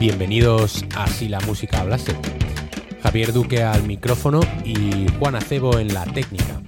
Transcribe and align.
Bienvenidos 0.00 0.82
a 0.96 1.06
Si 1.08 1.28
la 1.28 1.40
música 1.40 1.82
hablase. 1.82 2.16
Javier 3.02 3.34
Duque 3.34 3.62
al 3.62 3.82
micrófono 3.82 4.40
y 4.64 5.06
Juan 5.18 5.34
Acebo 5.34 5.78
en 5.78 5.92
la 5.92 6.06
técnica. 6.06 6.62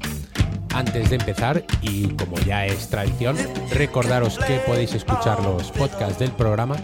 Antes 0.75 1.09
de 1.09 1.17
empezar, 1.17 1.65
y 1.81 2.09
como 2.09 2.37
ya 2.41 2.67
es 2.67 2.91
tradición, 2.91 3.39
recordaros 3.71 4.39
que 4.39 4.59
podéis 4.67 4.93
escuchar 4.93 5.43
los 5.43 5.71
podcasts 5.71 6.19
del 6.19 6.33
programa 6.33 6.77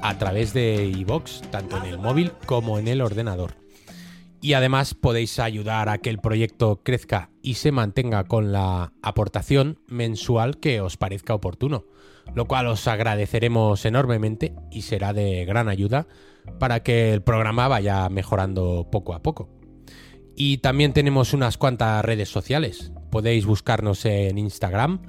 a 0.00 0.16
través 0.16 0.54
de 0.54 0.86
iVoox, 0.86 1.42
tanto 1.50 1.76
en 1.76 1.84
el 1.84 1.98
móvil 1.98 2.32
como 2.46 2.78
en 2.78 2.88
el 2.88 3.02
ordenador. 3.02 3.59
Y 4.42 4.54
además 4.54 4.94
podéis 4.94 5.38
ayudar 5.38 5.88
a 5.88 5.98
que 5.98 6.08
el 6.08 6.18
proyecto 6.18 6.80
crezca 6.82 7.30
y 7.42 7.54
se 7.54 7.72
mantenga 7.72 8.24
con 8.24 8.52
la 8.52 8.92
aportación 9.02 9.78
mensual 9.86 10.58
que 10.58 10.80
os 10.80 10.96
parezca 10.96 11.34
oportuno, 11.34 11.84
lo 12.34 12.46
cual 12.46 12.68
os 12.68 12.86
agradeceremos 12.88 13.84
enormemente 13.84 14.54
y 14.70 14.82
será 14.82 15.12
de 15.12 15.44
gran 15.44 15.68
ayuda 15.68 16.06
para 16.58 16.82
que 16.82 17.12
el 17.12 17.22
programa 17.22 17.68
vaya 17.68 18.08
mejorando 18.08 18.88
poco 18.90 19.12
a 19.12 19.22
poco. 19.22 19.50
Y 20.36 20.58
también 20.58 20.94
tenemos 20.94 21.34
unas 21.34 21.58
cuantas 21.58 22.02
redes 22.02 22.30
sociales. 22.30 22.92
Podéis 23.10 23.44
buscarnos 23.44 24.06
en 24.06 24.38
Instagram, 24.38 25.02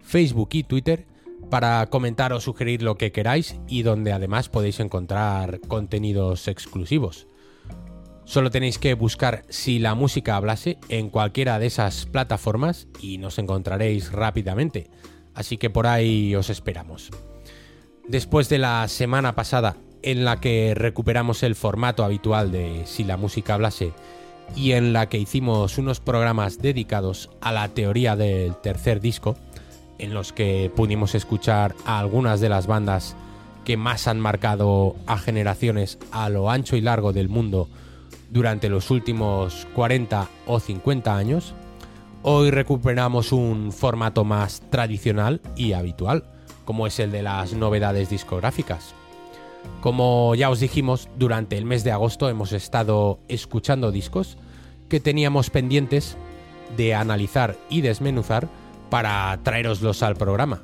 Facebook 0.00 0.50
y 0.52 0.64
Twitter 0.64 1.06
para 1.50 1.86
comentar 1.86 2.34
o 2.34 2.40
sugerir 2.40 2.82
lo 2.82 2.96
que 2.96 3.12
queráis 3.12 3.56
y 3.66 3.82
donde 3.82 4.12
además 4.12 4.50
podéis 4.50 4.80
encontrar 4.80 5.60
contenidos 5.60 6.48
exclusivos. 6.48 7.28
Solo 8.24 8.50
tenéis 8.50 8.78
que 8.78 8.94
buscar 8.94 9.44
si 9.48 9.78
la 9.78 9.94
música 9.94 10.36
hablase 10.36 10.78
en 10.88 11.10
cualquiera 11.10 11.58
de 11.58 11.66
esas 11.66 12.06
plataformas 12.06 12.88
y 13.00 13.18
nos 13.18 13.38
encontraréis 13.38 14.12
rápidamente. 14.12 14.88
Así 15.34 15.58
que 15.58 15.68
por 15.68 15.86
ahí 15.86 16.34
os 16.34 16.48
esperamos. 16.48 17.10
Después 18.08 18.48
de 18.48 18.58
la 18.58 18.88
semana 18.88 19.34
pasada 19.34 19.76
en 20.02 20.24
la 20.24 20.40
que 20.40 20.74
recuperamos 20.74 21.42
el 21.42 21.54
formato 21.54 22.04
habitual 22.04 22.52
de 22.52 22.82
Si 22.86 23.04
la 23.04 23.16
música 23.16 23.54
hablase 23.54 23.92
y 24.54 24.72
en 24.72 24.92
la 24.92 25.08
que 25.08 25.18
hicimos 25.18 25.78
unos 25.78 26.00
programas 26.00 26.58
dedicados 26.58 27.30
a 27.40 27.52
la 27.52 27.68
teoría 27.68 28.14
del 28.14 28.56
tercer 28.56 29.00
disco, 29.00 29.36
en 29.98 30.12
los 30.12 30.32
que 30.32 30.70
pudimos 30.74 31.14
escuchar 31.14 31.74
a 31.86 31.98
algunas 31.98 32.40
de 32.40 32.48
las 32.48 32.66
bandas 32.66 33.16
que 33.64 33.76
más 33.76 34.06
han 34.06 34.20
marcado 34.20 34.96
a 35.06 35.16
generaciones 35.16 35.98
a 36.10 36.28
lo 36.28 36.50
ancho 36.50 36.76
y 36.76 36.82
largo 36.82 37.12
del 37.12 37.28
mundo 37.28 37.68
durante 38.34 38.68
los 38.68 38.90
últimos 38.90 39.64
40 39.74 40.28
o 40.46 40.58
50 40.58 41.16
años, 41.16 41.54
hoy 42.22 42.50
recuperamos 42.50 43.30
un 43.30 43.70
formato 43.70 44.24
más 44.24 44.60
tradicional 44.70 45.40
y 45.56 45.72
habitual, 45.72 46.24
como 46.64 46.88
es 46.88 46.98
el 46.98 47.12
de 47.12 47.22
las 47.22 47.54
novedades 47.54 48.10
discográficas. 48.10 48.92
Como 49.80 50.34
ya 50.34 50.50
os 50.50 50.58
dijimos, 50.58 51.08
durante 51.16 51.56
el 51.56 51.64
mes 51.64 51.84
de 51.84 51.92
agosto 51.92 52.28
hemos 52.28 52.52
estado 52.52 53.20
escuchando 53.28 53.92
discos 53.92 54.36
que 54.88 54.98
teníamos 54.98 55.50
pendientes 55.50 56.16
de 56.76 56.92
analizar 56.92 57.56
y 57.70 57.82
desmenuzar 57.82 58.48
para 58.90 59.38
traeroslos 59.44 60.02
al 60.02 60.16
programa. 60.16 60.60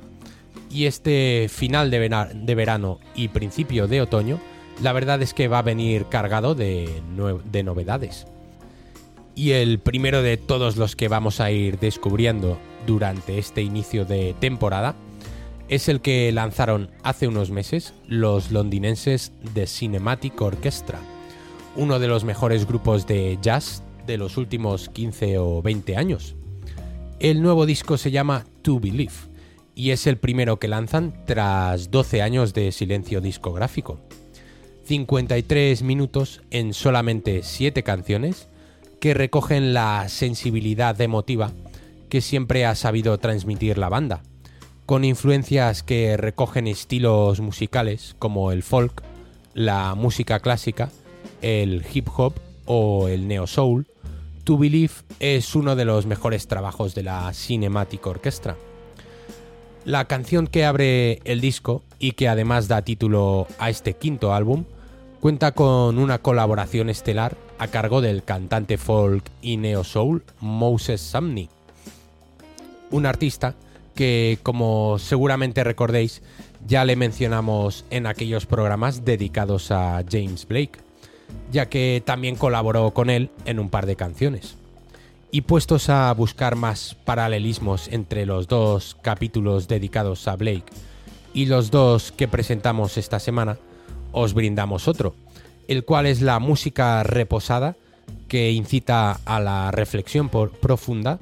Y 0.69 0.87
este 0.87 1.47
final 1.49 1.89
de, 1.89 2.55
verano 2.55 2.99
y 3.15 3.29
principio 3.29 3.87
de 3.87 4.01
otoño, 4.01 4.39
la 4.81 4.93
verdad 4.93 5.21
es 5.21 5.33
que 5.33 5.47
va 5.47 5.59
a 5.59 5.63
venir 5.63 6.05
cargado 6.07 6.55
de, 6.55 7.01
de 7.51 7.63
novedades. 7.63 8.25
Y 9.35 9.51
el 9.51 9.79
primero 9.79 10.21
de 10.21 10.37
todos 10.37 10.75
los 10.75 10.95
que 10.95 11.07
vamos 11.07 11.39
a 11.39 11.51
ir 11.51 11.79
descubriendo 11.79 12.57
durante 12.85 13.37
este 13.37 13.61
inicio 13.61 14.05
de 14.05 14.35
temporada 14.39 14.95
es 15.69 15.87
el 15.87 16.01
que 16.01 16.31
lanzaron 16.31 16.91
hace 17.03 17.27
unos 17.27 17.49
meses 17.49 17.93
los 18.07 18.51
londinenses 18.51 19.31
de 19.53 19.67
Cinematic 19.67 20.39
Orchestra, 20.41 20.99
uno 21.77 21.97
de 21.99 22.09
los 22.09 22.25
mejores 22.25 22.67
grupos 22.67 23.07
de 23.07 23.37
jazz 23.41 23.83
de 24.05 24.17
los 24.17 24.35
últimos 24.35 24.89
15 24.89 25.37
o 25.37 25.61
20 25.61 25.95
años. 25.95 26.35
El 27.19 27.41
nuevo 27.41 27.65
disco 27.65 27.97
se 27.97 28.11
llama 28.11 28.45
To 28.63 28.79
Believe 28.79 29.13
y 29.75 29.91
es 29.91 30.07
el 30.07 30.17
primero 30.17 30.59
que 30.59 30.67
lanzan 30.67 31.23
tras 31.25 31.89
12 31.89 32.21
años 32.21 32.53
de 32.53 32.71
silencio 32.73 33.21
discográfico. 33.21 33.99
53 34.91 35.83
minutos 35.83 36.41
en 36.51 36.73
solamente 36.73 37.43
7 37.43 37.81
canciones 37.81 38.49
que 38.99 39.13
recogen 39.13 39.73
la 39.73 40.09
sensibilidad 40.09 40.99
emotiva 40.99 41.53
que 42.09 42.19
siempre 42.19 42.65
ha 42.65 42.75
sabido 42.75 43.17
transmitir 43.17 43.77
la 43.77 43.87
banda 43.87 44.21
con 44.85 45.05
influencias 45.05 45.81
que 45.81 46.17
recogen 46.17 46.67
estilos 46.67 47.39
musicales 47.39 48.17
como 48.19 48.51
el 48.51 48.63
folk, 48.63 49.01
la 49.53 49.95
música 49.95 50.41
clásica, 50.41 50.89
el 51.41 51.85
hip 51.93 52.09
hop 52.13 52.33
o 52.65 53.07
el 53.07 53.29
neo 53.29 53.47
soul, 53.47 53.87
To 54.43 54.57
Believe 54.57 54.91
es 55.21 55.55
uno 55.55 55.77
de 55.77 55.85
los 55.85 56.05
mejores 56.05 56.47
trabajos 56.47 56.95
de 56.95 57.03
la 57.03 57.31
Cinematic 57.33 58.05
Orchestra. 58.05 58.57
La 59.85 60.03
canción 60.03 60.47
que 60.47 60.65
abre 60.65 61.21
el 61.23 61.39
disco 61.39 61.81
y 61.97 62.11
que 62.11 62.27
además 62.27 62.67
da 62.67 62.81
título 62.81 63.47
a 63.57 63.69
este 63.69 63.93
quinto 63.93 64.33
álbum 64.33 64.65
cuenta 65.21 65.51
con 65.51 65.99
una 65.99 66.17
colaboración 66.17 66.89
estelar 66.89 67.37
a 67.59 67.67
cargo 67.67 68.01
del 68.01 68.23
cantante 68.23 68.79
folk 68.79 69.23
y 69.43 69.57
neo 69.57 69.83
soul 69.83 70.23
Moses 70.39 70.99
Sumney, 70.99 71.47
un 72.89 73.05
artista 73.05 73.53
que 73.93 74.39
como 74.41 74.97
seguramente 74.97 75.63
recordéis 75.63 76.23
ya 76.67 76.85
le 76.85 76.95
mencionamos 76.95 77.85
en 77.91 78.07
aquellos 78.07 78.47
programas 78.47 79.05
dedicados 79.05 79.69
a 79.69 80.03
James 80.09 80.47
Blake, 80.47 80.79
ya 81.51 81.69
que 81.69 82.01
también 82.03 82.35
colaboró 82.35 82.91
con 82.91 83.11
él 83.11 83.29
en 83.45 83.59
un 83.59 83.69
par 83.69 83.85
de 83.85 83.95
canciones. 83.95 84.55
Y 85.29 85.41
puestos 85.41 85.89
a 85.89 86.11
buscar 86.13 86.55
más 86.55 86.95
paralelismos 87.05 87.89
entre 87.89 88.25
los 88.25 88.47
dos 88.47 88.97
capítulos 89.03 89.67
dedicados 89.67 90.27
a 90.27 90.35
Blake 90.35 90.65
y 91.33 91.45
los 91.45 91.69
dos 91.69 92.11
que 92.11 92.27
presentamos 92.27 92.97
esta 92.97 93.19
semana, 93.19 93.57
os 94.11 94.33
brindamos 94.33 94.87
otro, 94.87 95.15
el 95.67 95.85
cual 95.85 96.05
es 96.05 96.21
la 96.21 96.39
música 96.39 97.03
reposada 97.03 97.75
que 98.27 98.51
incita 98.51 99.19
a 99.25 99.39
la 99.39 99.71
reflexión 99.71 100.29
profunda 100.29 101.19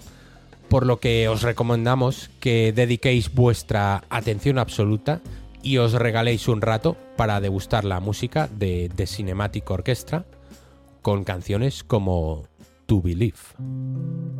por 0.69 0.85
lo 0.85 0.99
que 0.99 1.27
os 1.27 1.41
recomendamos 1.41 2.29
que 2.39 2.71
dediquéis 2.71 3.33
vuestra 3.33 4.03
atención 4.09 4.59
absoluta 4.59 5.19
y 5.61 5.77
os 5.77 5.93
regaléis 5.93 6.47
un 6.47 6.61
rato 6.61 6.95
para 7.17 7.41
degustar 7.41 7.83
la 7.83 7.99
música 7.99 8.47
de 8.47 8.89
The 8.95 9.07
Cinematic 9.07 9.69
Orchestra 9.69 10.25
con 11.01 11.23
canciones 11.23 11.83
como 11.83 12.47
To 12.85 13.01
Believe. 13.01 14.38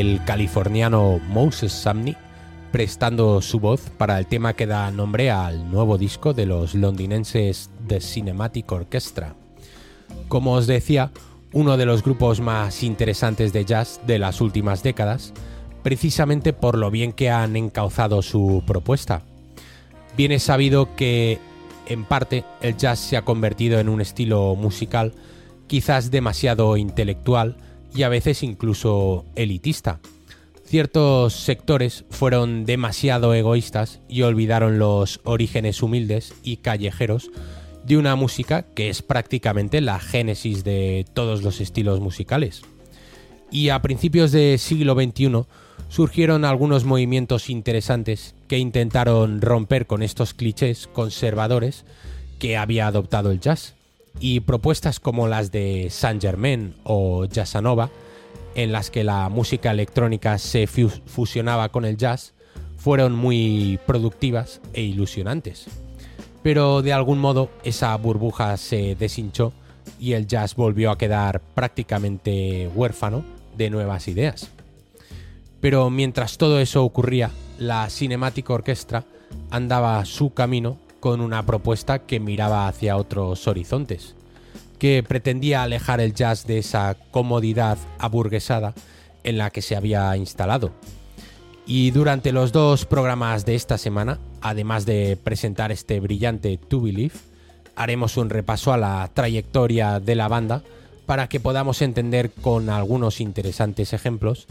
El 0.00 0.24
californiano 0.24 1.20
Moses 1.28 1.70
Sumney, 1.70 2.16
prestando 2.70 3.42
su 3.42 3.60
voz 3.60 3.90
para 3.98 4.18
el 4.18 4.26
tema 4.26 4.54
que 4.54 4.66
da 4.66 4.90
nombre 4.90 5.30
al 5.30 5.70
nuevo 5.70 5.98
disco 5.98 6.32
de 6.32 6.46
los 6.46 6.74
londinenses 6.74 7.68
The 7.88 8.00
Cinematic 8.00 8.72
Orchestra. 8.72 9.34
Como 10.28 10.54
os 10.54 10.66
decía, 10.66 11.10
uno 11.52 11.76
de 11.76 11.84
los 11.84 12.02
grupos 12.02 12.40
más 12.40 12.82
interesantes 12.82 13.52
de 13.52 13.66
jazz 13.66 14.00
de 14.06 14.18
las 14.18 14.40
últimas 14.40 14.82
décadas, 14.82 15.34
precisamente 15.82 16.54
por 16.54 16.78
lo 16.78 16.90
bien 16.90 17.12
que 17.12 17.28
han 17.28 17.54
encauzado 17.54 18.22
su 18.22 18.62
propuesta. 18.66 19.20
Bien 20.16 20.32
es 20.32 20.44
sabido 20.44 20.96
que, 20.96 21.38
en 21.86 22.04
parte, 22.04 22.44
el 22.62 22.78
jazz 22.78 22.98
se 22.98 23.18
ha 23.18 23.26
convertido 23.26 23.78
en 23.78 23.90
un 23.90 24.00
estilo 24.00 24.54
musical 24.54 25.12
quizás 25.66 26.10
demasiado 26.10 26.78
intelectual, 26.78 27.58
y 27.94 28.02
a 28.02 28.08
veces 28.08 28.42
incluso 28.42 29.24
elitista. 29.36 30.00
Ciertos 30.64 31.34
sectores 31.34 32.04
fueron 32.10 32.64
demasiado 32.64 33.34
egoístas 33.34 34.00
y 34.08 34.22
olvidaron 34.22 34.78
los 34.78 35.20
orígenes 35.24 35.82
humildes 35.82 36.34
y 36.42 36.58
callejeros 36.58 37.30
de 37.84 37.98
una 37.98 38.16
música 38.16 38.62
que 38.74 38.88
es 38.88 39.02
prácticamente 39.02 39.80
la 39.80 39.98
génesis 39.98 40.64
de 40.64 41.04
todos 41.12 41.42
los 41.42 41.60
estilos 41.60 42.00
musicales. 42.00 42.62
Y 43.50 43.68
a 43.68 43.82
principios 43.82 44.32
del 44.32 44.58
siglo 44.58 44.94
XXI 44.94 45.44
surgieron 45.88 46.46
algunos 46.46 46.84
movimientos 46.84 47.50
interesantes 47.50 48.34
que 48.48 48.56
intentaron 48.56 49.42
romper 49.42 49.86
con 49.86 50.02
estos 50.02 50.32
clichés 50.32 50.86
conservadores 50.86 51.84
que 52.38 52.56
había 52.56 52.86
adoptado 52.86 53.30
el 53.30 53.40
jazz 53.40 53.74
y 54.20 54.40
propuestas 54.40 55.00
como 55.00 55.28
las 55.28 55.50
de 55.50 55.88
Saint 55.90 56.20
Germain 56.22 56.74
o 56.84 57.26
Jazzanova, 57.26 57.90
en 58.54 58.72
las 58.72 58.90
que 58.90 59.04
la 59.04 59.28
música 59.28 59.70
electrónica 59.70 60.38
se 60.38 60.66
fusionaba 60.66 61.70
con 61.70 61.84
el 61.84 61.96
jazz, 61.96 62.34
fueron 62.76 63.14
muy 63.14 63.78
productivas 63.86 64.60
e 64.72 64.82
ilusionantes. 64.82 65.66
Pero 66.42 66.82
de 66.82 66.92
algún 66.92 67.18
modo 67.18 67.48
esa 67.62 67.96
burbuja 67.96 68.56
se 68.56 68.96
deshinchó 68.96 69.52
y 70.00 70.14
el 70.14 70.26
jazz 70.26 70.56
volvió 70.56 70.90
a 70.90 70.98
quedar 70.98 71.40
prácticamente 71.40 72.68
huérfano 72.74 73.24
de 73.56 73.70
nuevas 73.70 74.08
ideas. 74.08 74.50
Pero 75.60 75.90
mientras 75.90 76.38
todo 76.38 76.58
eso 76.58 76.82
ocurría, 76.82 77.30
la 77.58 77.88
Cinematic 77.88 78.50
Orchestra 78.50 79.04
andaba 79.50 80.04
su 80.04 80.34
camino 80.34 80.76
con 81.02 81.20
una 81.20 81.44
propuesta 81.44 81.98
que 81.98 82.20
miraba 82.20 82.68
hacia 82.68 82.96
otros 82.96 83.48
horizontes, 83.48 84.14
que 84.78 85.02
pretendía 85.02 85.64
alejar 85.64 86.00
el 86.00 86.14
jazz 86.14 86.46
de 86.46 86.58
esa 86.58 86.96
comodidad 87.10 87.76
aburguesada 87.98 88.72
en 89.24 89.36
la 89.36 89.50
que 89.50 89.62
se 89.62 89.74
había 89.74 90.16
instalado. 90.16 90.70
Y 91.66 91.90
durante 91.90 92.30
los 92.30 92.52
dos 92.52 92.86
programas 92.86 93.44
de 93.44 93.56
esta 93.56 93.78
semana, 93.78 94.20
además 94.40 94.86
de 94.86 95.18
presentar 95.22 95.72
este 95.72 95.98
brillante 95.98 96.56
To 96.56 96.80
Believe, 96.80 97.16
haremos 97.74 98.16
un 98.16 98.30
repaso 98.30 98.72
a 98.72 98.76
la 98.76 99.10
trayectoria 99.12 99.98
de 99.98 100.14
la 100.14 100.28
banda 100.28 100.62
para 101.04 101.28
que 101.28 101.40
podamos 101.40 101.82
entender 101.82 102.30
con 102.30 102.70
algunos 102.70 103.20
interesantes 103.20 103.92
ejemplos 103.92 104.46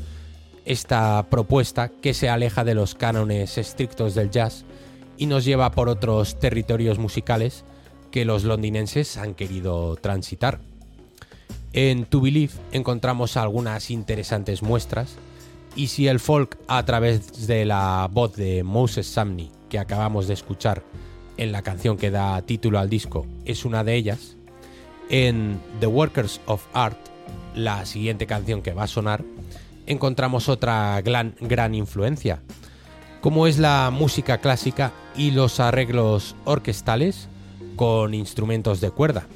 esta 0.65 1.27
propuesta 1.29 1.87
que 2.01 2.13
se 2.13 2.27
aleja 2.27 2.65
de 2.65 2.75
los 2.75 2.93
cánones 2.93 3.57
estrictos 3.57 4.15
del 4.15 4.31
jazz 4.31 4.65
y 5.21 5.27
nos 5.27 5.45
lleva 5.45 5.69
por 5.69 5.87
otros 5.87 6.39
territorios 6.39 6.97
musicales 6.97 7.63
que 8.09 8.25
los 8.25 8.43
londinenses 8.43 9.17
han 9.17 9.35
querido 9.35 9.95
transitar. 9.95 10.59
En 11.73 12.05
To 12.05 12.21
Believe 12.21 12.53
encontramos 12.71 13.37
algunas 13.37 13.91
interesantes 13.91 14.63
muestras 14.63 15.15
Y 15.75 15.87
si 15.87 16.07
el 16.07 16.19
folk 16.19 16.57
a 16.67 16.83
través 16.85 17.45
de 17.45 17.65
la 17.65 18.09
voz 18.11 18.35
de 18.35 18.63
Moses 18.63 19.05
Samney 19.05 19.51
que 19.69 19.77
acabamos 19.77 20.27
de 20.27 20.33
escuchar 20.33 20.81
en 21.37 21.51
la 21.51 21.61
canción 21.61 21.97
que 21.97 22.09
da 22.09 22.41
título 22.41 22.79
al 22.79 22.89
disco 22.89 23.27
es 23.45 23.63
una 23.63 23.83
de 23.83 23.93
ellas, 23.93 24.35
en 25.11 25.61
The 25.79 25.87
Workers 25.87 26.41
of 26.47 26.65
Art, 26.73 26.97
la 27.53 27.85
siguiente 27.85 28.25
canción 28.25 28.63
que 28.63 28.73
va 28.73 28.83
a 28.83 28.87
sonar, 28.87 29.23
encontramos 29.85 30.49
otra 30.49 30.99
gran, 31.01 31.35
gran 31.39 31.75
influencia, 31.75 32.41
como 33.21 33.45
es 33.45 33.59
la 33.59 33.91
música 33.93 34.39
clásica 34.39 34.91
y 35.15 35.31
los 35.31 35.59
arreglos 35.59 36.35
orquestales 36.45 37.27
con 37.75 38.13
instrumentos 38.13 38.81
de 38.81 38.91
cuerda, 38.91 39.27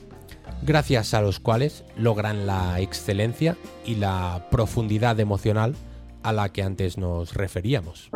gracias 0.64 1.14
a 1.14 1.22
los 1.22 1.40
cuales 1.40 1.84
logran 1.98 2.46
la 2.46 2.80
excelencia 2.80 3.58
y 3.86 3.96
la 3.96 4.48
profundidad 4.52 5.20
emocional 5.20 5.76
a 6.24 6.34
la 6.34 6.50
que 6.50 6.64
antes 6.64 6.98
nos 6.98 7.34
referíamos. 7.34 8.10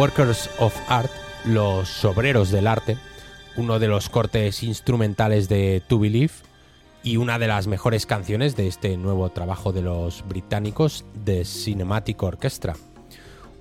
Workers 0.00 0.48
of 0.58 0.74
Art, 0.88 1.10
Los 1.44 2.06
Obreros 2.06 2.50
del 2.50 2.68
Arte, 2.68 2.96
uno 3.58 3.78
de 3.78 3.86
los 3.86 4.08
cortes 4.08 4.62
instrumentales 4.62 5.46
de 5.50 5.82
To 5.88 5.98
Believe 5.98 6.32
y 7.02 7.18
una 7.18 7.38
de 7.38 7.46
las 7.46 7.66
mejores 7.66 8.06
canciones 8.06 8.56
de 8.56 8.66
este 8.66 8.96
nuevo 8.96 9.28
trabajo 9.28 9.74
de 9.74 9.82
los 9.82 10.26
británicos 10.26 11.04
The 11.26 11.44
Cinematic 11.44 12.22
Orchestra. 12.22 12.76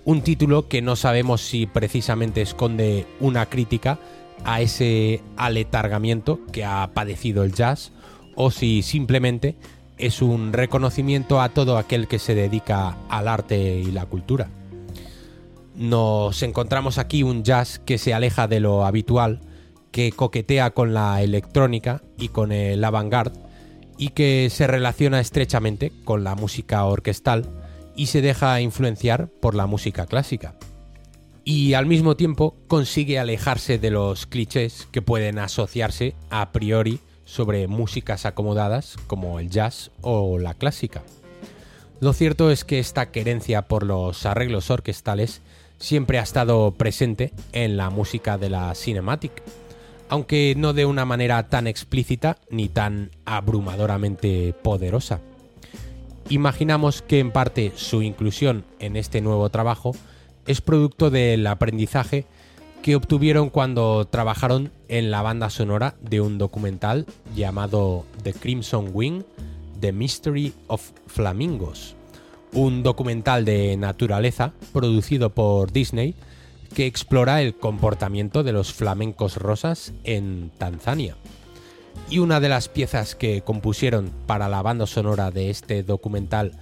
Un 0.05 0.21
título 0.21 0.69
que 0.69 0.81
no 0.81 0.95
sabemos 0.95 1.41
si 1.41 1.65
precisamente 1.65 2.41
esconde 2.41 3.05
una 3.19 3.47
crítica 3.47 3.99
a 4.45 4.61
ese 4.61 5.21
aletargamiento 5.35 6.39
que 6.53 6.63
ha 6.63 6.89
padecido 6.93 7.43
el 7.43 7.51
jazz 7.51 7.91
o 8.35 8.49
si 8.49 8.81
simplemente 8.81 9.57
es 9.97 10.21
un 10.21 10.53
reconocimiento 10.53 11.41
a 11.41 11.49
todo 11.49 11.77
aquel 11.77 12.07
que 12.07 12.17
se 12.17 12.33
dedica 12.33 12.95
al 13.09 13.27
arte 13.27 13.81
y 13.81 13.91
la 13.91 14.05
cultura 14.05 14.49
nos 15.79 16.43
encontramos 16.43 16.97
aquí 16.97 17.23
un 17.23 17.43
jazz 17.43 17.79
que 17.79 17.97
se 17.97 18.13
aleja 18.13 18.49
de 18.49 18.59
lo 18.59 18.85
habitual, 18.85 19.39
que 19.91 20.11
coquetea 20.11 20.71
con 20.71 20.93
la 20.93 21.23
electrónica 21.23 22.03
y 22.17 22.27
con 22.27 22.51
el 22.51 22.83
avant-garde 22.83 23.39
y 23.97 24.09
que 24.09 24.49
se 24.51 24.67
relaciona 24.67 25.21
estrechamente 25.21 25.93
con 26.03 26.25
la 26.25 26.35
música 26.35 26.83
orquestal 26.83 27.49
y 27.95 28.07
se 28.07 28.21
deja 28.21 28.59
influenciar 28.59 29.29
por 29.29 29.55
la 29.55 29.67
música 29.67 30.05
clásica. 30.05 30.55
Y 31.45 31.73
al 31.73 31.85
mismo 31.85 32.17
tiempo 32.17 32.57
consigue 32.67 33.17
alejarse 33.17 33.79
de 33.79 33.89
los 33.89 34.25
clichés 34.25 34.85
que 34.91 35.01
pueden 35.01 35.39
asociarse 35.39 36.13
a 36.29 36.51
priori 36.51 36.99
sobre 37.23 37.67
músicas 37.67 38.25
acomodadas 38.25 38.97
como 39.07 39.39
el 39.39 39.49
jazz 39.49 39.91
o 40.01 40.39
la 40.39 40.55
clásica. 40.55 41.03
Lo 42.01 42.11
cierto 42.11 42.51
es 42.51 42.65
que 42.65 42.79
esta 42.79 43.11
querencia 43.11 43.63
por 43.63 43.85
los 43.85 44.25
arreglos 44.25 44.69
orquestales 44.69 45.41
siempre 45.79 46.19
ha 46.19 46.23
estado 46.23 46.71
presente 46.71 47.33
en 47.51 47.77
la 47.77 47.89
música 47.89 48.37
de 48.37 48.49
la 48.49 48.75
Cinematic, 48.75 49.31
aunque 50.09 50.53
no 50.57 50.73
de 50.73 50.85
una 50.85 51.05
manera 51.05 51.47
tan 51.47 51.67
explícita 51.67 52.37
ni 52.49 52.69
tan 52.69 53.11
abrumadoramente 53.25 54.53
poderosa. 54.61 55.21
Imaginamos 56.29 57.01
que 57.01 57.19
en 57.19 57.31
parte 57.31 57.71
su 57.75 58.01
inclusión 58.01 58.65
en 58.79 58.95
este 58.95 59.21
nuevo 59.21 59.49
trabajo 59.49 59.95
es 60.45 60.61
producto 60.61 61.09
del 61.09 61.47
aprendizaje 61.47 62.25
que 62.81 62.95
obtuvieron 62.95 63.49
cuando 63.49 64.05
trabajaron 64.05 64.71
en 64.87 65.11
la 65.11 65.21
banda 65.21 65.49
sonora 65.49 65.95
de 66.01 66.21
un 66.21 66.37
documental 66.37 67.05
llamado 67.35 68.05
The 68.23 68.33
Crimson 68.33 68.91
Wing, 68.93 69.23
The 69.79 69.91
Mystery 69.91 70.53
of 70.67 70.91
Flamingos, 71.07 71.95
un 72.53 72.83
documental 72.83 73.45
de 73.45 73.77
naturaleza 73.77 74.53
producido 74.73 75.29
por 75.29 75.71
Disney 75.71 76.15
que 76.73 76.85
explora 76.85 77.41
el 77.41 77.55
comportamiento 77.55 78.43
de 78.43 78.51
los 78.51 78.73
flamencos 78.73 79.37
rosas 79.37 79.93
en 80.03 80.51
Tanzania. 80.57 81.15
Y 82.09 82.19
una 82.19 82.39
de 82.39 82.49
las 82.49 82.69
piezas 82.69 83.15
que 83.15 83.41
compusieron 83.41 84.11
para 84.25 84.49
la 84.49 84.61
banda 84.61 84.87
sonora 84.87 85.31
de 85.31 85.49
este 85.49 85.83
documental 85.83 86.53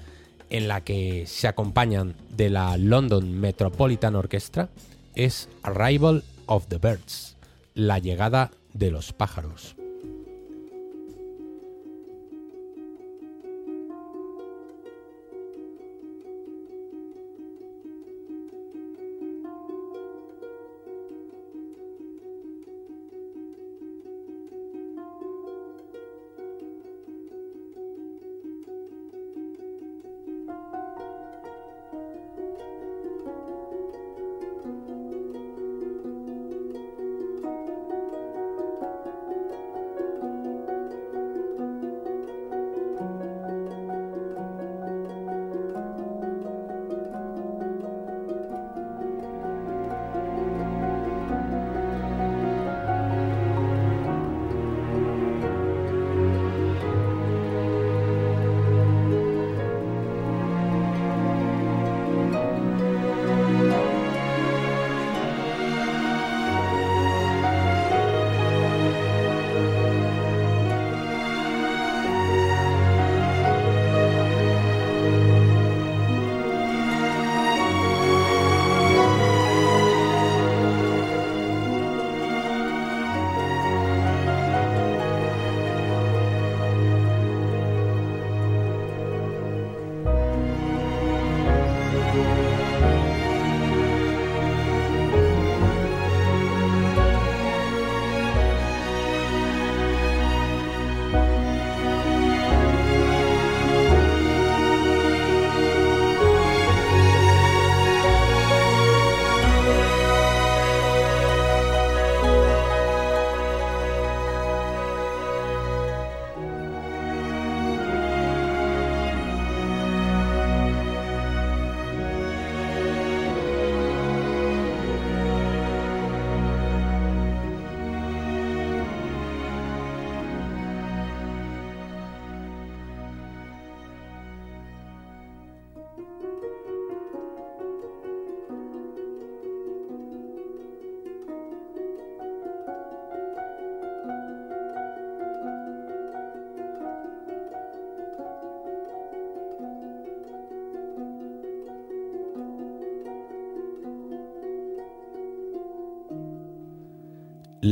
en 0.50 0.68
la 0.68 0.82
que 0.82 1.26
se 1.28 1.48
acompañan 1.48 2.16
de 2.36 2.50
la 2.50 2.78
London 2.78 3.40
Metropolitan 3.40 4.16
Orchestra 4.16 4.70
es 5.16 5.50
Arrival 5.64 6.24
of 6.46 6.68
the 6.68 6.78
Birds, 6.78 7.36
la 7.74 8.00
llegada 8.00 8.52
de 8.74 8.92
los 8.92 9.14
pájaros. 9.14 9.76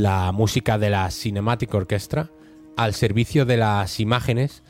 La 0.02 0.30
música 0.32 0.76
de 0.78 0.90
la 0.90 1.10
Cinematic 1.10 1.72
Orchestra 1.72 2.30
al 2.76 2.92
servicio 2.92 3.46
de 3.46 3.56
las 3.56 3.98
imágenes 3.98 4.62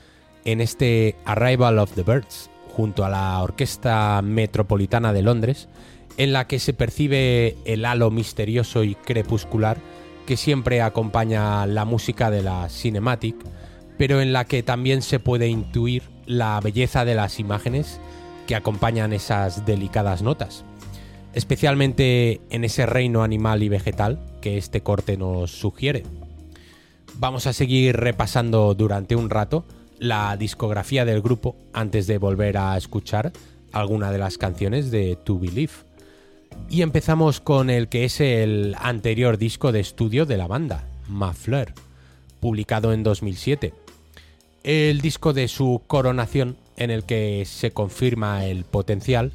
en 0.45 0.61
este 0.61 1.17
Arrival 1.25 1.81
of 1.81 1.93
the 1.95 2.05
Birds 2.05 2.49
junto 2.69 3.05
a 3.05 3.11
la 3.11 3.43
Orquesta 3.43 4.23
Metropolitana 4.23 5.13
de 5.13 5.23
Londres, 5.23 5.69
en 6.17 6.33
la 6.33 6.47
que 6.47 6.61
se 6.61 6.75
percibe 6.75 7.57
el 7.65 7.85
halo 7.85 8.11
misterioso 8.11 8.85
y 8.85 8.95
crepuscular 8.95 9.79
que 10.27 10.37
siempre 10.37 10.81
acompaña 10.81 11.67
la 11.67 11.85
música 11.85 12.31
de 12.31 12.43
la 12.43 12.69
Cinematic, 12.69 13.37
pero 13.99 14.21
en 14.21 14.33
la 14.33 14.45
que 14.45 14.63
también 14.63 15.03
se 15.03 15.19
puede 15.19 15.49
intuir 15.49 16.05
la 16.27 16.61
belleza 16.61 17.05
de 17.05 17.15
las 17.15 17.41
imágenes 17.41 18.01
que 18.47 18.55
acompañan 18.55 19.13
esas 19.13 19.67
delicadas 19.67 20.23
notas, 20.23 20.65
especialmente 21.33 22.41
en 22.51 22.63
ese 22.63 22.87
reino 22.87 23.25
animal 23.25 23.65
y 23.65 23.69
vegetal 23.69 24.36
este 24.47 24.83
corte 24.83 25.17
nos 25.17 25.51
sugiere. 25.51 26.05
Vamos 27.19 27.47
a 27.47 27.53
seguir 27.53 27.97
repasando 27.97 28.75
durante 28.75 29.17
un 29.17 29.31
rato 29.31 29.65
la 29.99 30.37
discografía 30.37 31.05
del 31.05 31.23
grupo 31.23 31.57
antes 31.73 32.07
de 32.07 32.19
volver 32.19 32.59
a 32.59 32.77
escuchar 32.77 33.33
alguna 33.73 34.11
de 34.11 34.19
las 34.19 34.39
canciones 34.39 34.91
de 34.91 35.17
To 35.17 35.39
Believe. 35.39 35.73
Y 36.69 36.83
empezamos 36.83 37.41
con 37.41 37.71
el 37.71 37.89
que 37.89 38.05
es 38.05 38.21
el 38.21 38.77
anterior 38.79 39.39
disco 39.39 39.73
de 39.73 39.81
estudio 39.81 40.27
de 40.27 40.37
la 40.37 40.47
banda, 40.47 40.85
Mafleur, 41.09 41.73
publicado 42.41 42.93
en 42.93 43.03
2007. 43.03 43.73
El 44.63 45.01
disco 45.01 45.33
de 45.33 45.49
su 45.49 45.83
coronación 45.87 46.57
en 46.77 46.91
el 46.91 47.05
que 47.05 47.45
se 47.47 47.71
confirma 47.71 48.45
el 48.45 48.65
potencial 48.65 49.33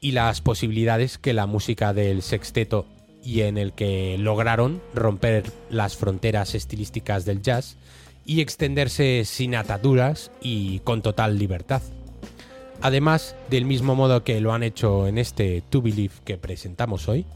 y 0.00 0.12
las 0.12 0.40
posibilidades 0.40 1.18
que 1.18 1.32
la 1.32 1.46
música 1.46 1.92
del 1.92 2.22
sexteto 2.22 2.86
y 3.26 3.42
en 3.42 3.58
el 3.58 3.72
que 3.72 4.16
lograron 4.18 4.80
romper 4.94 5.50
las 5.68 5.96
fronteras 5.96 6.54
estilísticas 6.54 7.24
del 7.24 7.42
jazz 7.42 7.76
y 8.24 8.40
extenderse 8.40 9.24
sin 9.24 9.56
ataduras 9.56 10.30
y 10.40 10.78
con 10.80 11.02
total 11.02 11.36
libertad. 11.36 11.82
Además, 12.82 13.34
del 13.50 13.64
mismo 13.64 13.96
modo 13.96 14.22
que 14.22 14.40
lo 14.40 14.52
han 14.52 14.62
hecho 14.62 15.08
en 15.08 15.18
este 15.18 15.64
To 15.70 15.82
Believe 15.82 16.14
que 16.24 16.38
presentamos 16.38 17.08
hoy, 17.08 17.26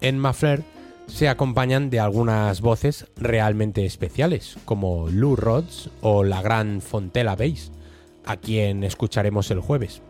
en 0.00 0.18
Mafler 0.18 0.62
se 1.08 1.28
acompañan 1.28 1.90
de 1.90 2.00
algunas 2.00 2.62
voces 2.62 3.06
realmente 3.16 3.84
especiales, 3.84 4.56
como 4.64 5.08
Lou 5.10 5.36
Rhodes 5.36 5.90
o 6.00 6.24
la 6.24 6.40
gran 6.40 6.80
Fontella 6.80 7.36
Bass, 7.36 7.70
a 8.24 8.36
quien 8.38 8.82
escucharemos 8.82 9.50
el 9.50 9.60
jueves. 9.60 10.00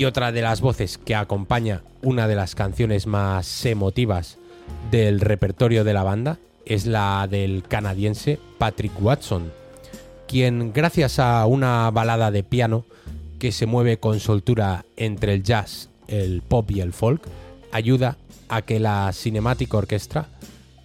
Y 0.00 0.06
otra 0.06 0.32
de 0.32 0.40
las 0.40 0.62
voces 0.62 0.96
que 0.96 1.14
acompaña 1.14 1.82
una 2.00 2.26
de 2.26 2.34
las 2.34 2.54
canciones 2.54 3.06
más 3.06 3.66
emotivas 3.66 4.38
del 4.90 5.20
repertorio 5.20 5.84
de 5.84 5.92
la 5.92 6.02
banda 6.02 6.38
es 6.64 6.86
la 6.86 7.28
del 7.30 7.64
canadiense 7.68 8.38
Patrick 8.56 8.92
Watson, 8.98 9.52
quien 10.26 10.72
gracias 10.72 11.18
a 11.18 11.44
una 11.44 11.90
balada 11.90 12.30
de 12.30 12.42
piano 12.42 12.86
que 13.38 13.52
se 13.52 13.66
mueve 13.66 13.98
con 13.98 14.20
soltura 14.20 14.86
entre 14.96 15.34
el 15.34 15.42
jazz, 15.42 15.90
el 16.08 16.40
pop 16.40 16.70
y 16.70 16.80
el 16.80 16.94
folk, 16.94 17.20
ayuda 17.70 18.16
a 18.48 18.62
que 18.62 18.80
la 18.80 19.10
Cinematic 19.12 19.74
Orchestra 19.74 20.28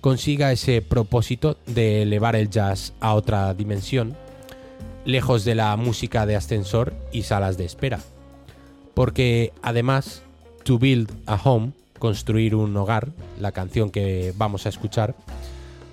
consiga 0.01 0.51
ese 0.51 0.82
propósito 0.82 1.58
de 1.67 2.01
elevar 2.01 2.36
el 2.36 2.49
jazz 2.49 2.91
a 2.99 3.13
otra 3.13 3.54
dimensión, 3.54 4.13
lejos 5.06 5.45
de 5.45 5.56
la 5.56 5.73
música 5.78 6.25
de 6.25 6.36
ascensor 6.36 6.93
y 7.13 7.23
salas 7.23 7.58
de 7.58 7.63
espera. 7.63 8.01
Porque 8.95 9.53
además, 9.62 10.23
To 10.63 10.79
Build 10.79 11.12
a 11.27 11.36
Home, 11.36 11.73
construir 11.99 12.55
un 12.55 12.75
hogar, 12.75 13.10
la 13.39 13.51
canción 13.51 13.91
que 13.91 14.34
vamos 14.38 14.65
a 14.65 14.69
escuchar, 14.69 15.15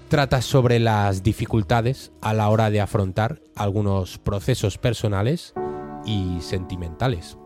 trata 0.09 0.43
sobre 0.43 0.79
las 0.79 1.23
dificultades 1.23 2.13
a 2.21 2.35
la 2.35 2.49
hora 2.49 2.71
de 2.71 2.81
afrontar 2.81 3.41
algunos 3.57 4.19
procesos 4.19 4.79
personales 4.79 5.55
y 6.05 6.39
sentimentales. 6.41 7.37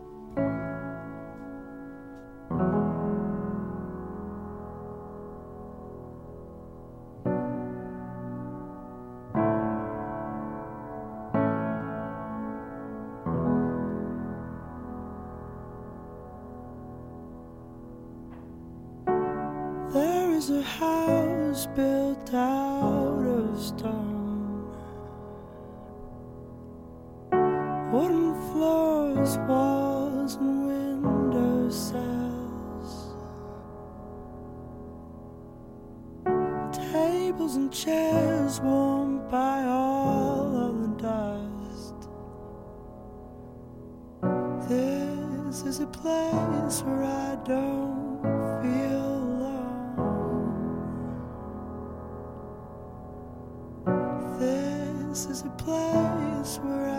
place 55.67 56.59
where 56.63 56.87
I 56.87 56.96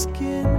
skin. 0.00 0.49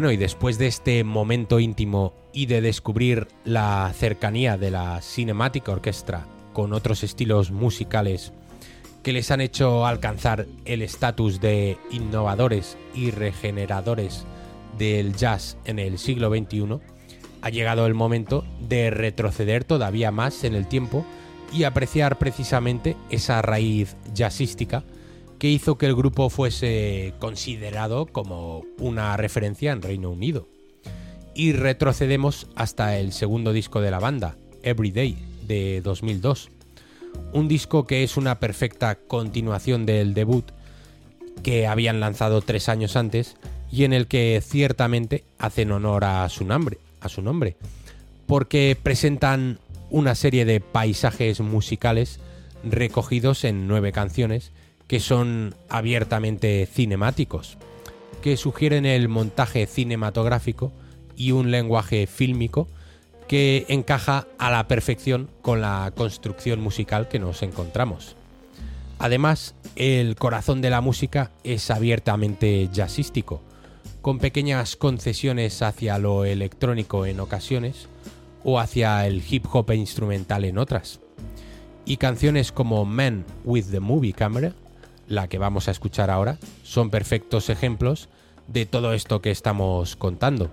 Bueno, 0.00 0.12
y 0.12 0.16
después 0.16 0.56
de 0.56 0.66
este 0.66 1.04
momento 1.04 1.60
íntimo 1.60 2.14
y 2.32 2.46
de 2.46 2.62
descubrir 2.62 3.28
la 3.44 3.92
cercanía 3.94 4.56
de 4.56 4.70
la 4.70 5.02
Cinematic 5.02 5.68
Orchestra 5.68 6.26
con 6.54 6.72
otros 6.72 7.04
estilos 7.04 7.50
musicales 7.50 8.32
que 9.02 9.12
les 9.12 9.30
han 9.30 9.42
hecho 9.42 9.84
alcanzar 9.84 10.46
el 10.64 10.80
estatus 10.80 11.38
de 11.42 11.76
innovadores 11.90 12.78
y 12.94 13.10
regeneradores 13.10 14.24
del 14.78 15.14
jazz 15.16 15.58
en 15.66 15.78
el 15.78 15.98
siglo 15.98 16.30
XXI, 16.30 16.80
ha 17.42 17.50
llegado 17.50 17.84
el 17.84 17.92
momento 17.92 18.46
de 18.58 18.88
retroceder 18.88 19.64
todavía 19.64 20.10
más 20.10 20.44
en 20.44 20.54
el 20.54 20.66
tiempo 20.66 21.04
y 21.52 21.64
apreciar 21.64 22.16
precisamente 22.16 22.96
esa 23.10 23.42
raíz 23.42 23.98
jazzística 24.14 24.82
que 25.40 25.48
hizo 25.48 25.76
que 25.76 25.86
el 25.86 25.96
grupo 25.96 26.30
fuese 26.30 27.14
considerado 27.18 28.06
como 28.06 28.62
una 28.78 29.16
referencia 29.16 29.72
en 29.72 29.82
Reino 29.82 30.10
Unido. 30.10 30.46
Y 31.34 31.52
retrocedemos 31.52 32.46
hasta 32.54 32.96
el 32.98 33.12
segundo 33.12 33.52
disco 33.52 33.80
de 33.80 33.90
la 33.90 33.98
banda, 33.98 34.36
Everyday, 34.62 35.16
de 35.48 35.80
2002. 35.82 36.50
Un 37.32 37.48
disco 37.48 37.88
que 37.88 38.04
es 38.04 38.16
una 38.16 38.38
perfecta 38.38 38.94
continuación 38.94 39.84
del 39.84 40.14
debut 40.14 40.44
que 41.42 41.66
habían 41.66 41.98
lanzado 41.98 42.40
tres 42.40 42.68
años 42.68 42.94
antes 42.94 43.36
y 43.72 43.82
en 43.82 43.92
el 43.92 44.06
que 44.06 44.40
ciertamente 44.46 45.24
hacen 45.38 45.72
honor 45.72 46.04
a 46.04 46.28
su 46.28 46.44
nombre, 46.44 46.78
a 47.00 47.08
su 47.08 47.22
nombre 47.22 47.56
porque 48.30 48.76
presentan 48.80 49.58
una 49.90 50.14
serie 50.14 50.44
de 50.44 50.60
paisajes 50.60 51.40
musicales 51.40 52.20
recogidos 52.62 53.42
en 53.42 53.66
nueve 53.66 53.90
canciones 53.90 54.52
que 54.90 54.98
son 54.98 55.54
abiertamente 55.68 56.66
cinemáticos, 56.66 57.58
que 58.22 58.36
sugieren 58.36 58.84
el 58.84 59.08
montaje 59.08 59.68
cinematográfico 59.68 60.72
y 61.14 61.30
un 61.30 61.52
lenguaje 61.52 62.08
fílmico 62.08 62.66
que 63.28 63.66
encaja 63.68 64.26
a 64.36 64.50
la 64.50 64.66
perfección 64.66 65.30
con 65.42 65.60
la 65.60 65.92
construcción 65.94 66.60
musical 66.60 67.06
que 67.06 67.20
nos 67.20 67.44
encontramos. 67.44 68.16
Además, 68.98 69.54
el 69.76 70.16
corazón 70.16 70.60
de 70.60 70.70
la 70.70 70.80
música 70.80 71.30
es 71.44 71.70
abiertamente 71.70 72.68
jazzístico, 72.72 73.42
con 74.02 74.18
pequeñas 74.18 74.74
concesiones 74.74 75.62
hacia 75.62 75.98
lo 75.98 76.24
electrónico 76.24 77.06
en 77.06 77.20
ocasiones 77.20 77.86
o 78.42 78.58
hacia 78.58 79.06
el 79.06 79.22
hip 79.30 79.46
hop 79.52 79.70
instrumental 79.70 80.44
en 80.44 80.58
otras. 80.58 80.98
Y 81.84 81.98
canciones 81.98 82.50
como 82.50 82.84
Man 82.84 83.24
with 83.44 83.66
the 83.70 83.78
Movie 83.78 84.14
Camera 84.14 84.52
la 85.10 85.28
que 85.28 85.38
vamos 85.38 85.68
a 85.68 85.72
escuchar 85.72 86.08
ahora, 86.08 86.38
son 86.62 86.88
perfectos 86.88 87.50
ejemplos 87.50 88.08
de 88.46 88.64
todo 88.64 88.94
esto 88.94 89.20
que 89.20 89.32
estamos 89.32 89.96
contando. 89.96 90.50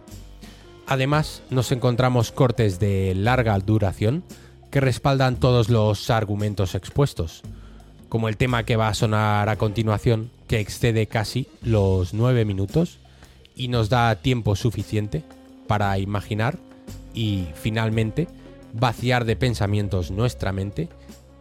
Además, 0.88 1.44
nos 1.52 1.72
encontramos 1.72 2.32
cortes 2.32 2.80
de 2.80 3.14
larga 3.16 3.58
duración 3.60 4.24
que 4.72 4.82
respaldan 4.82 5.40
todos 5.40 5.70
los 5.70 6.10
argumentos 6.10 6.74
expuestos, 6.74 7.44
como 8.10 8.30
el 8.30 8.38
tema 8.38 8.64
que 8.64 8.78
va 8.78 8.88
a 8.88 8.96
sonar 8.96 9.48
a 9.48 9.58
continuación, 9.58 10.32
que 10.48 10.60
excede 10.60 11.06
casi 11.08 11.48
los 11.62 12.14
9 12.14 12.44
minutos 12.44 13.00
y 13.56 13.68
nos 13.68 13.90
da 13.90 14.16
tiempo 14.16 14.56
suficiente 14.56 15.24
para 15.68 15.98
imaginar 16.00 16.58
y 17.14 17.48
finalmente 17.54 18.28
vaciar 18.74 19.26
de 19.26 19.36
pensamientos 19.36 20.10
nuestra 20.10 20.52
mente 20.52 20.90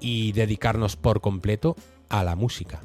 y 0.01 0.33
dedicarnos 0.33 0.97
por 0.97 1.23
completo 1.23 1.77
a 2.11 2.23
la 2.23 2.37
música. 2.37 2.83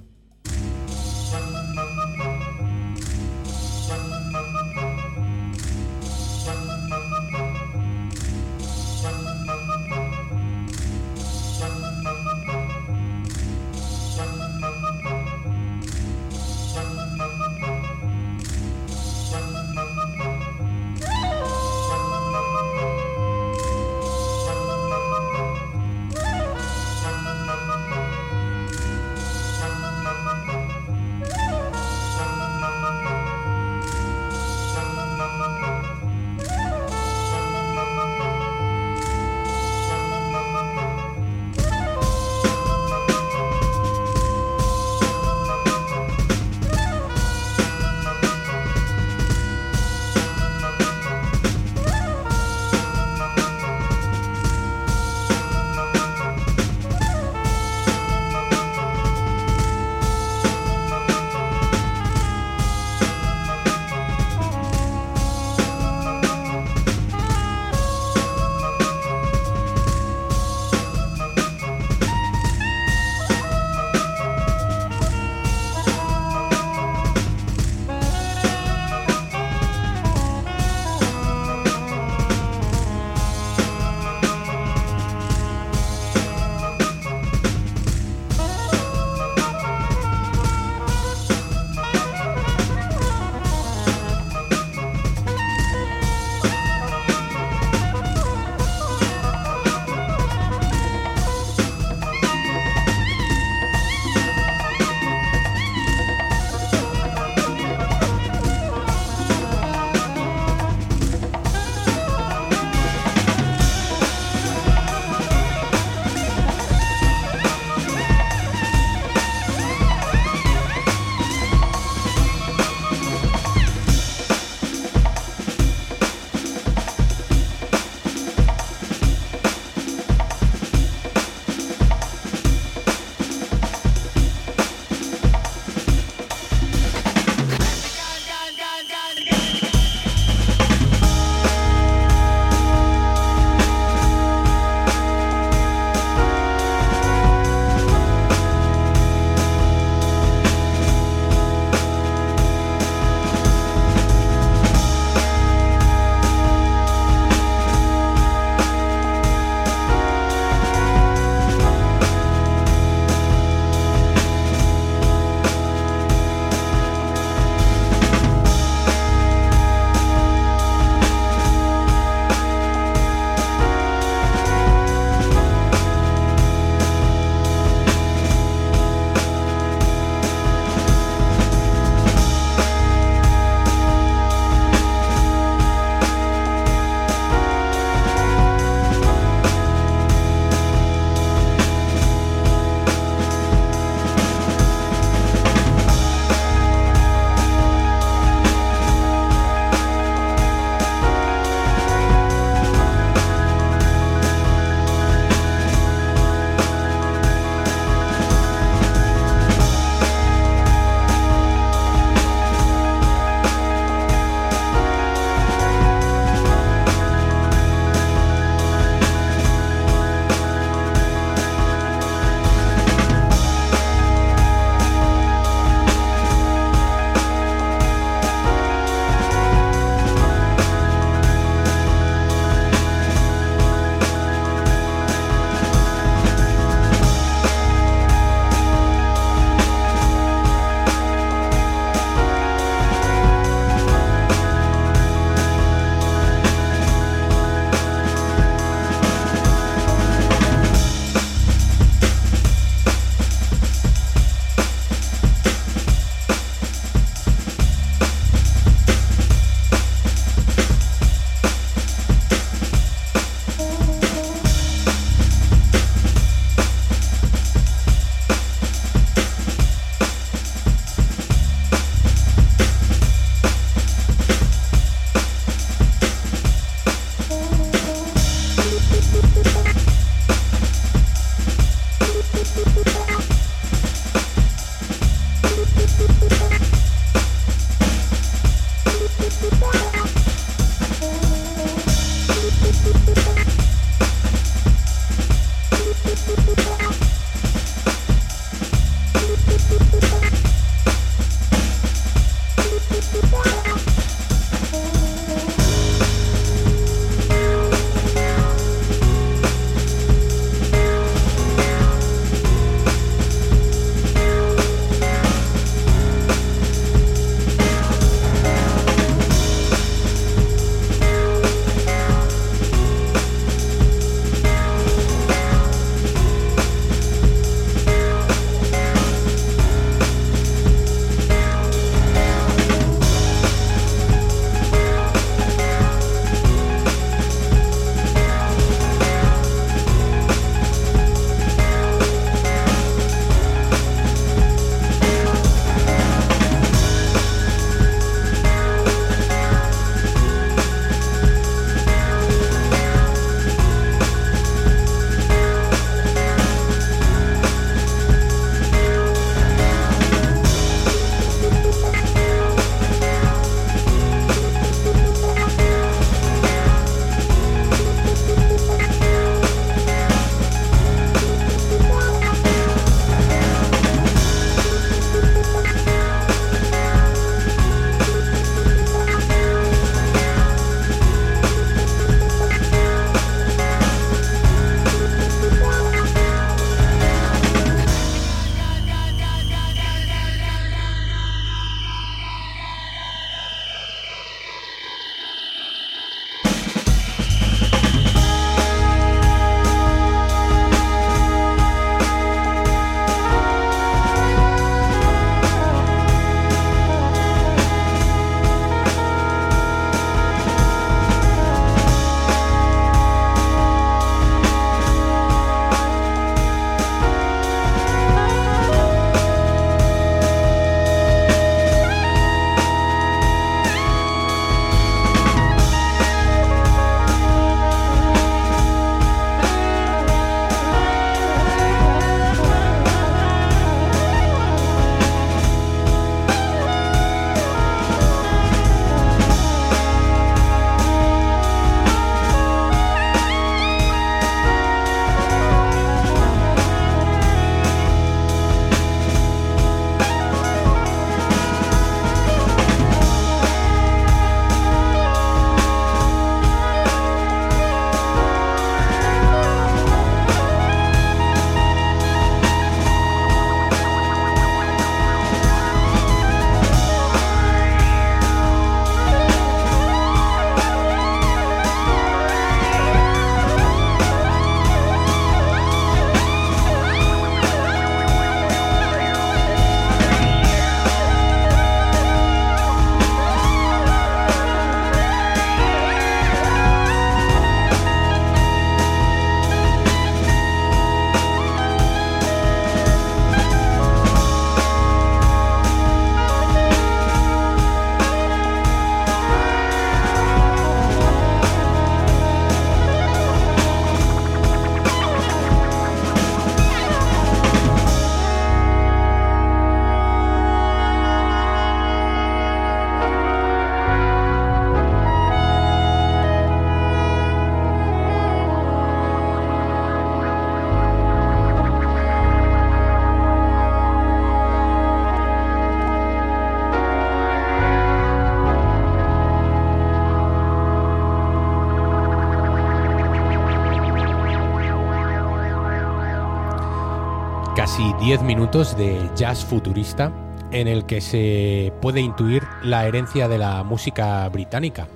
De 538.51 539.09
jazz 539.15 539.45
futurista 539.45 540.11
en 540.51 540.67
el 540.67 540.85
que 540.85 540.99
se 540.99 541.71
puede 541.81 542.01
intuir 542.01 542.43
la 542.63 542.85
herencia 542.85 543.29
de 543.29 543.37
la 543.37 543.63
música 543.63 544.27
británica, 544.27 544.89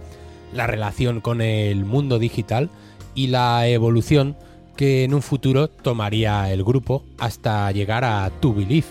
la 0.51 0.67
relación 0.67 1.21
con 1.21 1.39
el 1.39 1.85
mundo 1.85 2.19
digital 2.19 2.69
y 3.13 3.27
la 3.27 3.65
evolución 3.69 4.35
que 4.75 5.05
en 5.05 5.13
un 5.13 5.21
futuro 5.21 5.69
tomaría 5.69 6.51
el 6.51 6.65
grupo 6.65 7.05
hasta 7.17 7.71
llegar 7.71 8.03
a 8.03 8.29
To 8.41 8.53
Believe, 8.53 8.87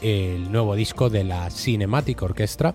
el 0.00 0.50
nuevo 0.50 0.74
disco 0.74 1.10
de 1.10 1.22
la 1.22 1.50
Cinematic 1.50 2.22
Orchestra 2.22 2.74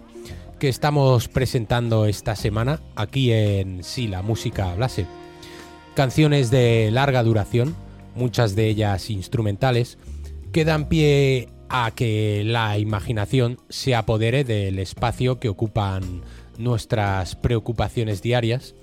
que 0.59 0.69
estamos 0.69 1.27
presentando 1.27 2.05
esta 2.05 2.35
semana 2.35 2.81
aquí 2.95 3.31
en 3.31 3.83
Sí, 3.83 4.07
la 4.07 4.21
música 4.21 4.75
Blase. 4.75 5.07
Canciones 5.95 6.51
de 6.51 6.91
larga 6.91 7.23
duración, 7.23 7.75
muchas 8.13 8.55
de 8.55 8.67
ellas 8.67 9.09
instrumentales, 9.09 9.97
que 10.51 10.65
dan 10.65 10.89
pie 10.89 11.47
a 11.69 11.91
que 11.91 12.43
la 12.45 12.77
imaginación 12.77 13.57
se 13.69 13.95
apodere 13.95 14.43
del 14.43 14.79
espacio 14.79 15.39
que 15.39 15.47
ocupan 15.47 16.23
nuestras 16.57 17.35
preocupaciones 17.35 18.21
diarias 18.21 18.75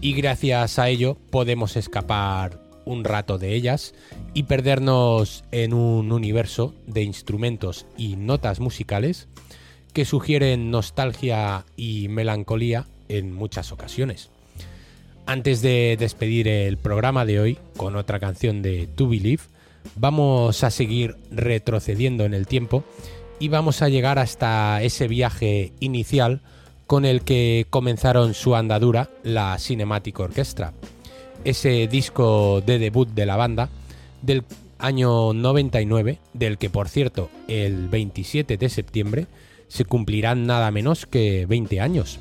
y 0.00 0.12
gracias 0.12 0.78
a 0.78 0.88
ello 0.88 1.16
podemos 1.30 1.76
escapar 1.76 2.60
un 2.84 3.02
rato 3.02 3.38
de 3.38 3.54
ellas 3.54 3.94
y 4.34 4.44
perdernos 4.44 5.42
en 5.50 5.74
un 5.74 6.12
universo 6.12 6.74
de 6.86 7.02
instrumentos 7.02 7.86
y 7.96 8.14
notas 8.14 8.60
musicales 8.60 9.26
que 9.92 10.04
sugieren 10.04 10.70
nostalgia 10.70 11.64
y 11.76 12.06
melancolía 12.08 12.86
en 13.08 13.32
muchas 13.32 13.72
ocasiones. 13.72 14.30
Antes 15.26 15.60
de 15.60 15.96
despedir 15.98 16.46
el 16.46 16.76
programa 16.76 17.24
de 17.24 17.40
hoy 17.40 17.58
con 17.76 17.96
otra 17.96 18.20
canción 18.20 18.62
de 18.62 18.86
To 18.86 19.08
Believe, 19.08 19.42
vamos 19.94 20.64
a 20.64 20.70
seguir 20.70 21.16
retrocediendo 21.30 22.24
en 22.24 22.34
el 22.34 22.46
tiempo 22.46 22.84
y 23.38 23.48
vamos 23.48 23.82
a 23.82 23.88
llegar 23.88 24.18
hasta 24.18 24.82
ese 24.82 25.08
viaje 25.08 25.72
inicial 25.80 26.40
con 26.86 27.04
el 27.04 27.22
que 27.22 27.66
comenzaron 27.70 28.34
su 28.34 28.54
andadura 28.54 29.10
la 29.22 29.58
Cinematic 29.58 30.18
Orchestra, 30.20 30.72
ese 31.44 31.88
disco 31.88 32.60
de 32.60 32.78
debut 32.78 33.08
de 33.08 33.26
la 33.26 33.36
banda 33.36 33.68
del 34.22 34.44
año 34.78 35.32
99, 35.32 36.20
del 36.32 36.58
que 36.58 36.70
por 36.70 36.88
cierto 36.88 37.30
el 37.48 37.88
27 37.88 38.56
de 38.56 38.68
septiembre 38.68 39.26
se 39.68 39.84
cumplirán 39.84 40.46
nada 40.46 40.70
menos 40.70 41.06
que 41.06 41.46
20 41.46 41.80
años. 41.80 42.18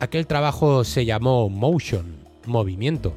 Aquel 0.00 0.26
trabajo 0.26 0.84
se 0.84 1.04
llamó 1.04 1.48
Motion, 1.48 2.16
movimiento, 2.46 3.14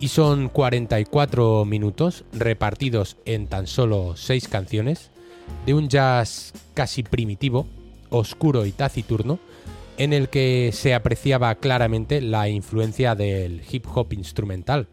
y 0.00 0.08
son 0.08 0.48
44 0.48 1.66
minutos 1.66 2.24
repartidos 2.32 3.18
en 3.26 3.46
tan 3.46 3.66
solo 3.66 4.16
6 4.16 4.48
canciones 4.48 5.10
de 5.66 5.74
un 5.74 5.88
jazz 5.88 6.54
casi 6.74 7.02
primitivo, 7.02 7.66
oscuro 8.08 8.64
y 8.64 8.72
taciturno, 8.72 9.38
en 9.98 10.14
el 10.14 10.30
que 10.30 10.70
se 10.72 10.94
apreciaba 10.94 11.54
claramente 11.56 12.22
la 12.22 12.48
influencia 12.48 13.14
del 13.14 13.62
hip 13.70 13.84
hop 13.94 14.14
instrumental, 14.14 14.88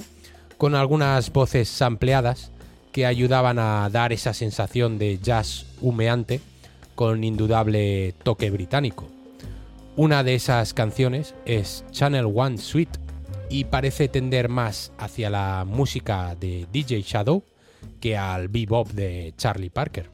con 0.57 0.75
algunas 0.75 1.31
voces 1.31 1.69
sampleadas 1.69 2.51
que 2.91 3.05
ayudaban 3.05 3.59
a 3.59 3.89
dar 3.89 4.11
esa 4.11 4.33
sensación 4.33 4.97
de 4.97 5.19
jazz 5.19 5.67
humeante 5.81 6.41
con 6.95 7.23
indudable 7.23 8.13
toque 8.23 8.49
británico. 8.49 9.07
Una 9.95 10.23
de 10.23 10.35
esas 10.35 10.73
canciones 10.73 11.33
es 11.45 11.85
Channel 11.91 12.25
One 12.25 12.57
Suite, 12.57 12.99
y 13.49 13.65
parece 13.65 14.07
tender 14.07 14.49
más 14.49 14.91
hacia 14.97 15.29
la 15.29 15.65
música 15.65 16.35
de 16.35 16.67
DJ 16.71 17.01
Shadow 17.01 17.43
que 17.99 18.17
al 18.17 18.47
bebop 18.47 18.89
de 18.89 19.33
Charlie 19.37 19.69
Parker. 19.69 20.09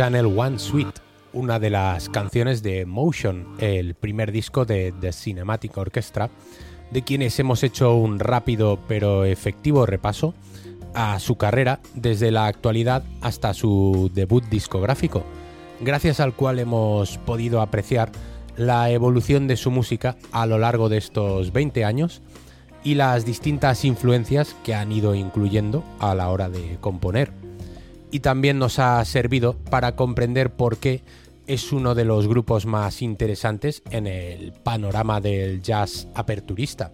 Channel 0.00 0.32
One 0.34 0.58
Suite, 0.58 0.98
una 1.34 1.58
de 1.58 1.68
las 1.68 2.08
canciones 2.08 2.62
de 2.62 2.86
Motion, 2.86 3.56
el 3.58 3.92
primer 3.92 4.32
disco 4.32 4.64
de 4.64 4.94
The 4.98 5.12
Cinematic 5.12 5.76
Orchestra, 5.76 6.30
de 6.90 7.02
quienes 7.02 7.38
hemos 7.38 7.62
hecho 7.62 7.94
un 7.94 8.18
rápido 8.18 8.78
pero 8.88 9.26
efectivo 9.26 9.84
repaso 9.84 10.32
a 10.94 11.20
su 11.20 11.36
carrera 11.36 11.80
desde 11.92 12.30
la 12.30 12.46
actualidad 12.46 13.04
hasta 13.20 13.52
su 13.52 14.10
debut 14.14 14.42
discográfico, 14.44 15.22
gracias 15.82 16.18
al 16.18 16.32
cual 16.32 16.60
hemos 16.60 17.18
podido 17.18 17.60
apreciar 17.60 18.10
la 18.56 18.88
evolución 18.88 19.48
de 19.48 19.58
su 19.58 19.70
música 19.70 20.16
a 20.32 20.46
lo 20.46 20.58
largo 20.58 20.88
de 20.88 20.96
estos 20.96 21.52
20 21.52 21.84
años 21.84 22.22
y 22.82 22.94
las 22.94 23.26
distintas 23.26 23.84
influencias 23.84 24.56
que 24.64 24.74
han 24.74 24.92
ido 24.92 25.14
incluyendo 25.14 25.84
a 25.98 26.14
la 26.14 26.30
hora 26.30 26.48
de 26.48 26.78
componer 26.80 27.39
y 28.10 28.20
también 28.20 28.58
nos 28.58 28.78
ha 28.78 29.04
servido 29.04 29.56
para 29.70 29.96
comprender 29.96 30.50
por 30.50 30.78
qué 30.78 31.02
es 31.46 31.72
uno 31.72 31.94
de 31.94 32.04
los 32.04 32.28
grupos 32.28 32.66
más 32.66 33.02
interesantes 33.02 33.82
en 33.90 34.06
el 34.06 34.52
panorama 34.52 35.20
del 35.20 35.62
jazz 35.62 36.06
aperturista, 36.14 36.92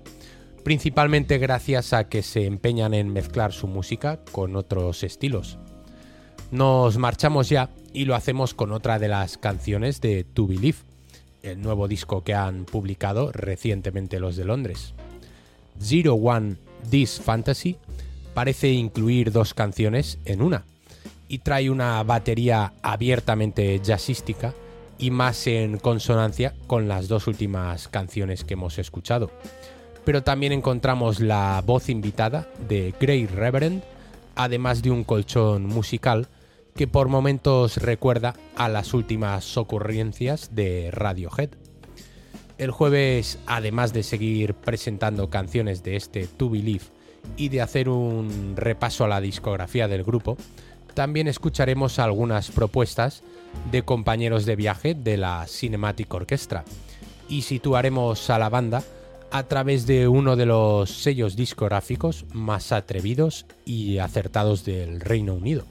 principalmente 0.62 1.38
gracias 1.38 1.92
a 1.92 2.08
que 2.08 2.22
se 2.22 2.46
empeñan 2.46 2.94
en 2.94 3.12
mezclar 3.12 3.52
su 3.52 3.66
música 3.66 4.20
con 4.32 4.56
otros 4.56 5.02
estilos. 5.02 5.58
Nos 6.50 6.96
marchamos 6.96 7.48
ya 7.48 7.70
y 7.92 8.04
lo 8.04 8.14
hacemos 8.14 8.54
con 8.54 8.72
otra 8.72 8.98
de 8.98 9.08
las 9.08 9.36
canciones 9.36 10.00
de 10.00 10.24
To 10.24 10.46
Believe, 10.46 10.78
el 11.42 11.60
nuevo 11.60 11.88
disco 11.88 12.24
que 12.24 12.34
han 12.34 12.64
publicado 12.64 13.32
recientemente 13.32 14.20
los 14.20 14.36
de 14.36 14.44
Londres. 14.44 14.94
Zero 15.80 16.14
One 16.14 16.56
This 16.90 17.20
Fantasy 17.20 17.76
parece 18.32 18.70
incluir 18.70 19.32
dos 19.32 19.54
canciones 19.54 20.18
en 20.24 20.40
una 20.40 20.64
y 21.28 21.38
trae 21.38 21.70
una 21.70 22.02
batería 22.02 22.72
abiertamente 22.82 23.80
jazzística 23.80 24.54
y 24.98 25.10
más 25.10 25.46
en 25.46 25.78
consonancia 25.78 26.54
con 26.66 26.88
las 26.88 27.08
dos 27.08 27.26
últimas 27.26 27.88
canciones 27.88 28.44
que 28.44 28.54
hemos 28.54 28.78
escuchado. 28.78 29.30
Pero 30.04 30.22
también 30.22 30.52
encontramos 30.52 31.20
la 31.20 31.62
voz 31.66 31.88
invitada 31.88 32.48
de 32.68 32.94
Grey 32.98 33.26
Reverend, 33.26 33.82
además 34.36 34.82
de 34.82 34.90
un 34.90 35.04
colchón 35.04 35.66
musical 35.66 36.28
que 36.76 36.86
por 36.86 37.08
momentos 37.08 37.78
recuerda 37.78 38.34
a 38.54 38.68
las 38.68 38.94
últimas 38.94 39.56
ocurrencias 39.56 40.54
de 40.54 40.90
Radiohead. 40.92 41.50
El 42.58 42.70
jueves, 42.70 43.38
además 43.46 43.92
de 43.92 44.02
seguir 44.02 44.54
presentando 44.54 45.28
canciones 45.28 45.82
de 45.82 45.96
este 45.96 46.26
To 46.26 46.48
Believe 46.48 46.84
y 47.36 47.48
de 47.48 47.60
hacer 47.60 47.88
un 47.88 48.54
repaso 48.56 49.04
a 49.04 49.08
la 49.08 49.20
discografía 49.20 49.88
del 49.88 50.04
grupo, 50.04 50.36
también 50.96 51.28
escucharemos 51.28 51.98
algunas 51.98 52.50
propuestas 52.50 53.22
de 53.70 53.82
compañeros 53.82 54.46
de 54.46 54.56
viaje 54.56 54.94
de 54.94 55.18
la 55.18 55.46
Cinematic 55.46 56.12
Orchestra 56.14 56.64
y 57.28 57.42
situaremos 57.42 58.30
a 58.30 58.38
la 58.38 58.48
banda 58.48 58.82
a 59.30 59.42
través 59.42 59.86
de 59.86 60.08
uno 60.08 60.36
de 60.36 60.46
los 60.46 60.90
sellos 60.90 61.36
discográficos 61.36 62.24
más 62.32 62.72
atrevidos 62.72 63.44
y 63.66 63.98
acertados 63.98 64.64
del 64.64 65.00
Reino 65.00 65.34
Unido. 65.34 65.66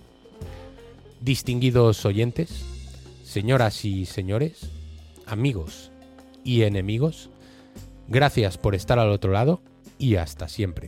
Distinguidos 1.22 2.06
oyentes, 2.06 2.64
señoras 3.24 3.84
y 3.84 4.06
señores, 4.06 4.70
amigos 5.26 5.90
y 6.44 6.62
enemigos, 6.62 7.32
gracias 8.08 8.60
por 8.60 8.76
estar 8.76 9.00
al 9.00 9.10
otro 9.10 9.32
lado 9.32 9.60
y 9.98 10.18
hasta 10.18 10.48
siempre. 10.48 10.86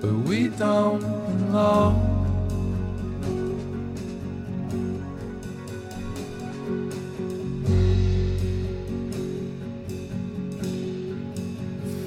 but 0.00 0.12
we 0.12 0.48
don't 0.48 1.00
belong. 1.00 2.06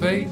Fate 0.00 0.28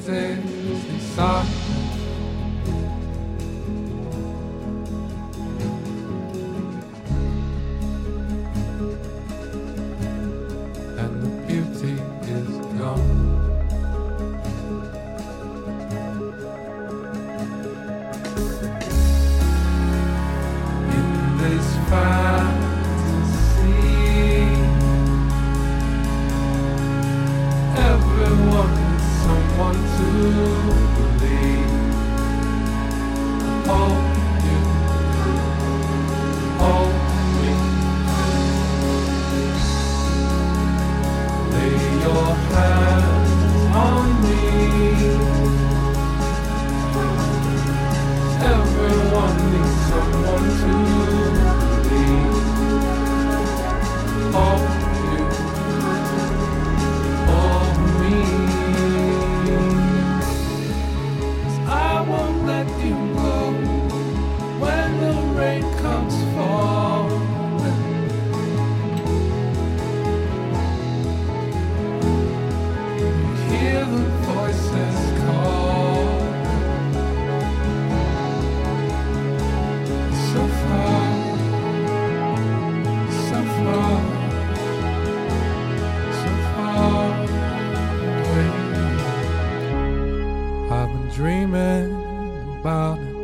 care 91.83 92.61
about 92.61 92.99
it. 92.99 93.17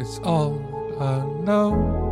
It's 0.00 0.18
all 0.20 0.58
I 1.00 1.24
know. 1.44 2.05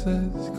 says 0.00 0.49